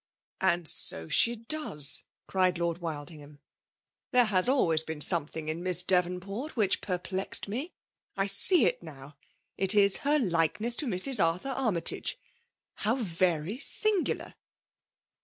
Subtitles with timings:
[0.51, 2.05] "And so she does!
[2.15, 3.37] *' cried Lord Wilding ham."
[4.13, 7.75] There has always been something in Miss Devonport whidi perplexed me.
[8.17, 9.15] I see it now;—
[9.59, 11.23] ^it is her Ukeness to Mrs.
[11.23, 12.17] Arthur Army tage.
[12.77, 14.33] How very singular